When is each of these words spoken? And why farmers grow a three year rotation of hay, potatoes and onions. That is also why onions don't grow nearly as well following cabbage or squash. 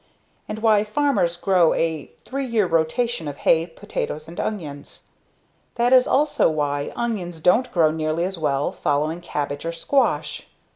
And 0.49 0.57
why 0.63 0.83
farmers 0.83 1.37
grow 1.37 1.75
a 1.75 2.09
three 2.25 2.47
year 2.47 2.65
rotation 2.65 3.27
of 3.27 3.37
hay, 3.37 3.67
potatoes 3.67 4.27
and 4.27 4.39
onions. 4.39 5.03
That 5.75 5.93
is 5.93 6.07
also 6.07 6.49
why 6.49 6.91
onions 6.95 7.39
don't 7.39 7.71
grow 7.71 7.91
nearly 7.91 8.23
as 8.23 8.39
well 8.39 8.71
following 8.71 9.21
cabbage 9.21 9.63
or 9.63 9.71
squash. 9.71 10.47